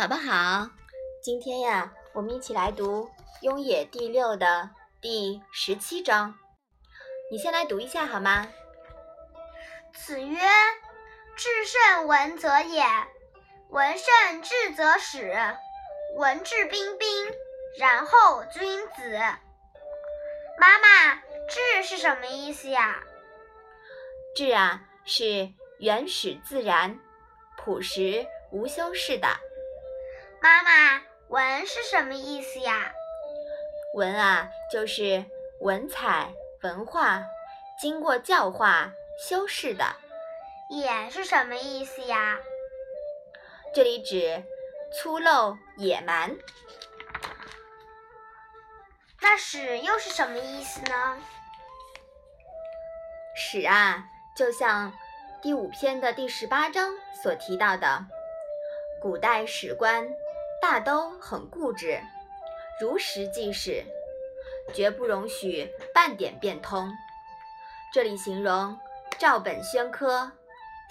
[0.00, 0.66] 宝宝好，
[1.22, 3.04] 今天呀，我们一起来读
[3.42, 6.34] 《雍也》第六的第十七章。
[7.30, 8.48] 你先来读一下好吗？
[9.92, 10.38] 子曰
[11.36, 12.82] ：“至圣文则也，
[13.68, 15.34] 文圣至则始，
[16.16, 17.06] 文质彬彬，
[17.78, 19.18] 然后君子。”
[20.58, 23.02] 妈妈，质是什么意思呀？
[24.34, 26.98] 质啊，是原始自然、
[27.58, 29.28] 朴实无修饰的。
[30.42, 32.94] 妈妈，文是什么意思呀？
[33.94, 35.22] 文啊，就是
[35.60, 36.32] 文采、
[36.62, 37.22] 文化，
[37.78, 39.84] 经过教化修饰的。
[40.70, 42.38] 野是什么意思呀？
[43.74, 44.42] 这里指
[44.94, 46.34] 粗陋野蛮。
[49.20, 51.18] 那史又是什么意思呢？
[53.36, 54.04] 史啊，
[54.34, 54.90] 就像
[55.42, 58.06] 第五篇的第十八章所提到的，
[59.02, 60.10] 古代史官。
[60.60, 62.00] 大都很固执，
[62.80, 63.82] 如实记事，
[64.74, 66.90] 绝不容许半点变通。
[67.92, 68.78] 这里形容
[69.18, 70.30] 照本宣科，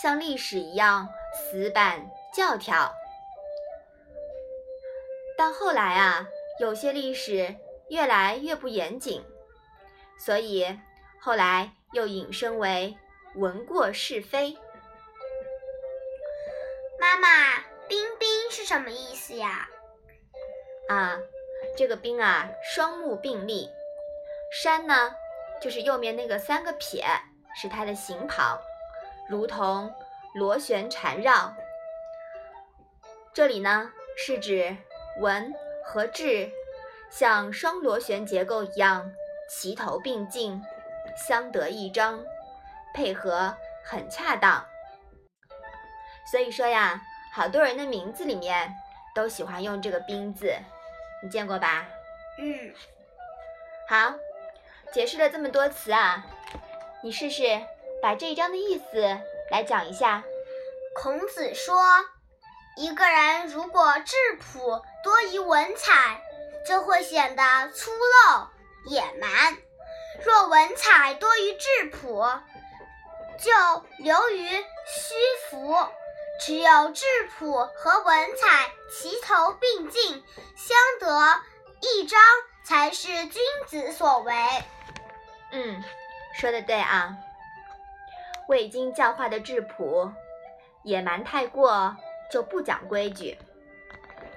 [0.00, 2.94] 像历史一样死板教条。
[5.36, 6.26] 但后来啊，
[6.60, 7.54] 有些历史
[7.88, 9.22] 越来越不严谨，
[10.18, 10.78] 所以
[11.20, 12.96] 后来又引申为
[13.34, 14.56] 闻过是非。
[17.00, 17.28] 妈妈。
[17.88, 19.68] 冰冰是什么意思呀？
[20.88, 21.18] 啊，
[21.76, 23.68] 这个彬啊，双目并立。
[24.52, 25.14] 山呢，
[25.60, 27.04] 就是右面那个三个撇，
[27.60, 28.58] 是它的形旁，
[29.28, 29.92] 如同
[30.34, 31.54] 螺旋缠绕。
[33.32, 34.76] 这里呢，是指
[35.20, 35.52] 文
[35.84, 36.50] 和质
[37.10, 39.12] 像双螺旋结构一样
[39.48, 40.62] 齐头并进，
[41.16, 42.24] 相得益彰，
[42.94, 44.64] 配合很恰当。
[46.30, 47.02] 所以说呀。
[47.32, 48.74] 好多人的名字里面
[49.16, 50.54] 都喜欢用这个“彬”字，
[51.22, 51.86] 你见过吧？
[52.38, 52.74] 嗯。
[53.88, 54.14] 好，
[54.92, 56.26] 解释了这么多词啊，
[57.02, 57.42] 你试试
[58.02, 59.00] 把这一章的意思
[59.50, 60.22] 来讲一下。
[60.94, 61.80] 孔子说
[62.76, 66.20] ：“一个人如果质朴多于文采，
[66.68, 68.48] 就会显得粗陋
[68.86, 69.56] 野蛮；
[70.22, 72.22] 若文采多于质朴，
[73.38, 73.50] 就
[73.96, 75.14] 流于虚
[75.48, 75.74] 浮。”
[76.38, 77.04] 只有质
[77.38, 80.22] 朴和文采齐头并进，
[80.54, 81.40] 相得
[81.80, 82.20] 益彰，
[82.64, 84.34] 才是君子所为。
[85.52, 85.82] 嗯，
[86.34, 87.16] 说的对啊。
[88.48, 90.12] 未经教化的质朴，
[90.84, 91.96] 野蛮太过
[92.30, 93.36] 就不讲规矩，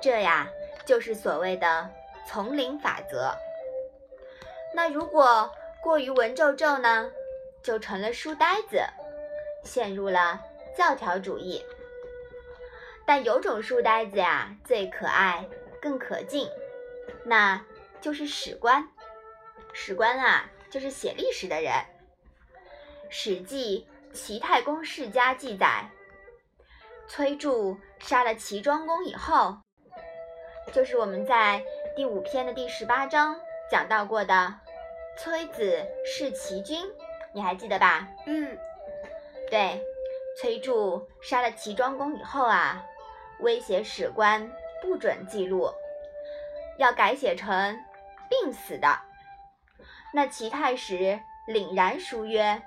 [0.00, 0.46] 这呀
[0.84, 1.90] 就是所谓的
[2.26, 3.34] 丛林法则。
[4.74, 5.50] 那如果
[5.82, 7.10] 过于文绉绉呢，
[7.62, 8.80] 就成了书呆子，
[9.64, 10.40] 陷入了
[10.76, 11.64] 教条主义。
[13.06, 15.48] 但有种书呆子呀，最可爱，
[15.80, 16.50] 更可敬，
[17.24, 17.64] 那
[18.00, 18.88] 就是史官。
[19.72, 21.72] 史官啊，就是写历史的人。
[23.08, 25.88] 《史记·齐太公世家》记载，
[27.06, 29.56] 崔杼杀了齐庄公以后，
[30.72, 31.62] 就是我们在
[31.94, 33.38] 第五篇的第十八章
[33.70, 34.52] 讲到过的
[35.16, 36.84] 崔子弑齐君，
[37.32, 38.08] 你还记得吧？
[38.26, 38.58] 嗯，
[39.48, 39.80] 对，
[40.40, 42.84] 崔杼杀了齐庄公以后啊。
[43.40, 44.50] 威胁史官
[44.82, 45.70] 不准记录，
[46.78, 47.78] 要改写成
[48.30, 49.00] 病死的。
[50.12, 52.62] 那齐太史凛然书曰：“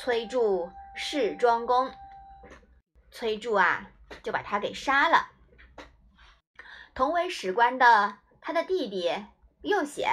[0.00, 1.92] 崔杼弑庄公。”
[3.12, 3.90] 崔杼啊，
[4.22, 5.28] 就把他给杀了。
[6.94, 9.12] 同为史官的他的弟弟
[9.62, 10.08] 又写：“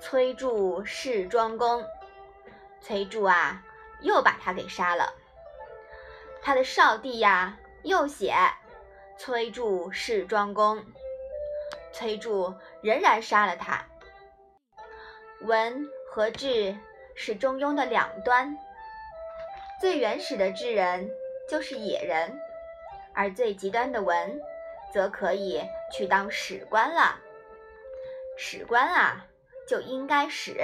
[0.00, 1.84] 崔杼弑庄公。”
[2.82, 3.62] 崔杼啊，
[4.00, 5.14] 又把他给杀了。
[6.42, 7.56] 他的少弟呀。
[7.86, 8.34] 又写
[9.16, 10.84] 崔杼弑庄公，
[11.92, 12.52] 崔杼
[12.82, 13.86] 仍然杀了他。
[15.42, 16.76] 文和质
[17.14, 18.58] 是中庸的两端，
[19.80, 21.08] 最原始的智人
[21.48, 22.36] 就是野人，
[23.14, 24.36] 而最极端的文，
[24.92, 25.62] 则可以
[25.92, 27.20] 去当史官了。
[28.36, 29.24] 史官啊，
[29.68, 30.56] 就应该史，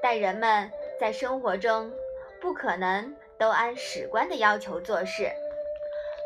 [0.00, 0.70] 但人们
[1.00, 1.92] 在生活中
[2.40, 5.32] 不可能都按史官的要求做事。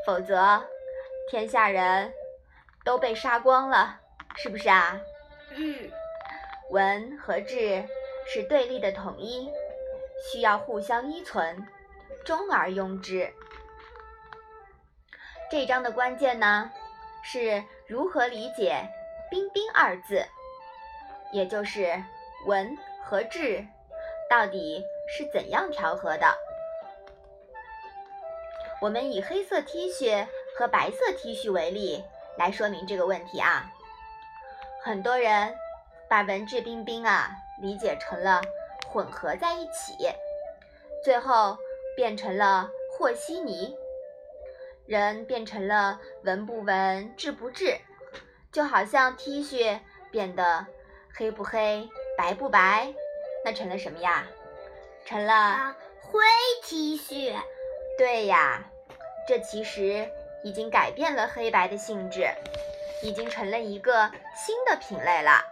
[0.06, 0.62] 否则，
[1.30, 2.12] 天下人
[2.84, 4.00] 都被杀光了，
[4.36, 5.00] 是不是啊？
[5.54, 5.90] 嗯。
[6.70, 7.84] 文和质
[8.26, 9.50] 是对立的统一，
[10.24, 11.66] 需要互相依存，
[12.24, 13.30] 中而庸之。
[15.50, 16.72] 这章的关键呢，
[17.22, 18.88] 是如何理解
[19.30, 20.24] “彬彬”二字，
[21.30, 22.02] 也就是
[22.46, 23.66] 文和质
[24.30, 24.82] 到底
[25.14, 26.34] 是怎样调和的。
[28.82, 30.26] 我们以黑色 T 恤
[30.58, 32.02] 和白色 T 恤为例
[32.36, 33.70] 来说明这个问题啊。
[34.82, 35.54] 很多人
[36.10, 37.30] 把文质彬彬啊
[37.60, 38.42] 理解成了
[38.88, 40.10] 混合在一起，
[41.04, 41.56] 最后
[41.94, 42.68] 变成了
[42.98, 43.72] 和稀泥，
[44.84, 47.78] 人变成了文不文质不质，
[48.50, 49.78] 就好像 T 恤
[50.10, 50.66] 变得
[51.14, 51.88] 黑不黑
[52.18, 52.92] 白不白，
[53.44, 54.26] 那成了什么呀？
[55.04, 56.18] 成了灰
[56.64, 57.32] T 恤。
[57.98, 58.71] 对呀，
[59.26, 60.10] 这其实
[60.42, 62.28] 已经改变了黑白的性质，
[63.02, 65.44] 已经成了一个新的品类了。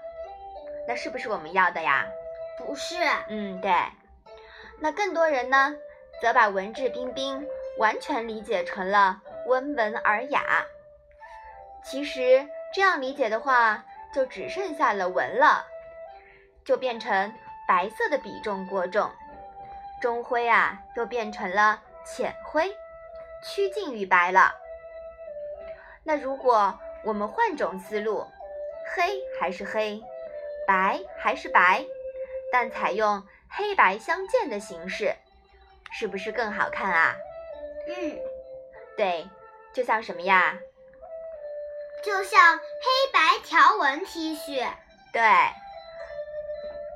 [0.89, 2.07] 那是不是我们要的呀？
[2.59, 2.97] 不是。
[3.29, 3.73] 嗯，对。
[4.81, 5.75] 那更多人呢，
[6.21, 7.47] 则把文质彬彬
[7.79, 10.65] 完全理解成了温文尔雅。
[11.85, 15.65] 其实这样理解的话，就只剩下了文了，
[16.65, 17.33] 就变成
[17.69, 19.11] 白色的比重过重，
[20.03, 21.81] 中灰啊，又变成了。
[22.03, 22.75] 浅灰，
[23.43, 24.55] 趋近于白了。
[26.05, 28.27] 那如果我们换种思路，
[28.95, 30.03] 黑还是黑，
[30.67, 31.85] 白还是白，
[32.53, 35.15] 但采用黑白相间的形式，
[35.93, 37.17] 是不是更好看啊？
[37.87, 38.19] 嗯，
[38.97, 39.29] 对，
[39.73, 40.59] 就像什么呀？
[42.03, 44.67] 就像黑白条纹 T 恤。
[45.13, 45.23] 对，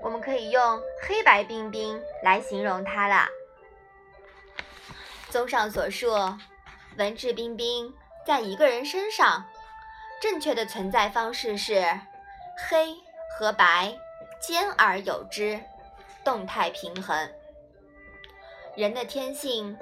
[0.03, 3.29] 我们可以用黑白冰冰来形容它了。
[5.35, 6.15] 综上所述，
[6.97, 7.93] 文质彬彬
[8.25, 9.45] 在一个人身上，
[10.23, 11.85] 正确的存在方式是
[12.57, 12.95] 黑
[13.37, 13.99] 和白
[14.41, 15.61] 兼而有之，
[16.25, 17.29] 动态平衡。
[18.77, 19.77] 人的天性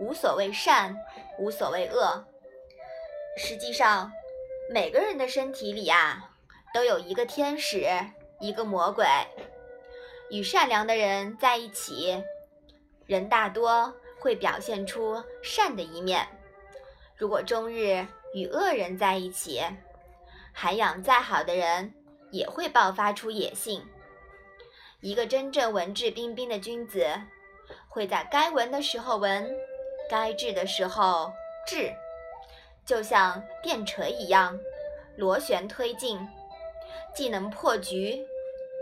[0.00, 0.94] 无所谓善，
[1.38, 2.22] 无所谓恶。
[3.38, 4.12] 实际上，
[4.70, 6.30] 每个人的身体里啊，
[6.74, 7.88] 都有一个天使，
[8.38, 9.06] 一个魔鬼。
[10.28, 12.22] 与善良的人在一起，
[13.06, 13.94] 人大多。
[14.20, 16.28] 会表现出善的一面。
[17.16, 19.60] 如果终日与恶人在一起，
[20.52, 21.92] 涵养再好的人
[22.30, 23.84] 也会爆发出野性。
[25.00, 27.06] 一个真正文质彬彬的君子，
[27.88, 29.50] 会在该文的时候文，
[30.10, 31.32] 该治的时候
[31.66, 31.90] 治，
[32.84, 34.58] 就像电锤一样，
[35.16, 36.20] 螺旋推进，
[37.14, 38.22] 既能破局，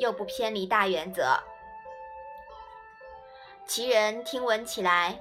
[0.00, 1.38] 又不偏离大原则。
[3.67, 5.20] 其人听闻起来。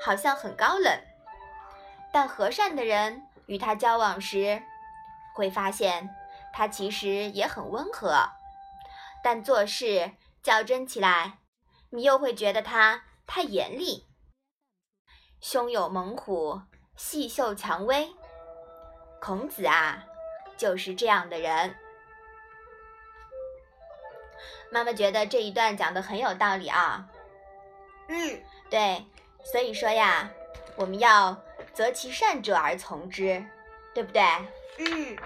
[0.00, 1.00] 好像很高冷，
[2.12, 4.62] 但和善的人与他交往时，
[5.34, 6.14] 会发现
[6.52, 8.28] 他其实也很温和。
[9.22, 10.12] 但做事
[10.42, 11.38] 较真起来，
[11.90, 14.06] 你又会觉得他太严厉。
[15.40, 16.62] 胸有猛虎，
[16.96, 18.14] 细嗅蔷薇。
[19.20, 20.04] 孔子啊，
[20.56, 21.74] 就是这样的人。
[24.70, 27.08] 妈妈觉得这一段讲的很有道理啊。
[28.08, 29.04] 嗯，对。
[29.50, 30.30] 所以说呀，
[30.74, 31.40] 我们要
[31.72, 33.44] 择其善者而从之，
[33.94, 34.22] 对不对？
[34.78, 35.16] 嗯。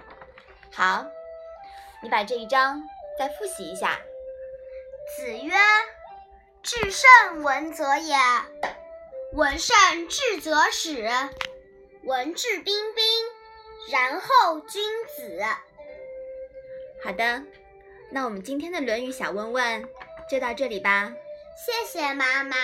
[0.72, 1.04] 好，
[2.02, 2.80] 你把这一章
[3.18, 3.98] 再复习一下。
[5.16, 5.52] 子曰
[6.62, 8.16] ：“至圣文则也，
[9.32, 11.08] 文善治则始，
[12.04, 13.04] 文质彬彬，
[13.90, 14.82] 然后君
[15.16, 15.42] 子。”
[17.02, 17.42] 好的，
[18.12, 19.88] 那我们今天的《论语》小问问
[20.30, 21.12] 就到这里吧。
[21.56, 22.56] 谢谢妈妈。